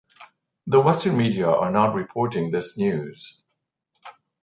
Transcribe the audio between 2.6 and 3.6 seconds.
news.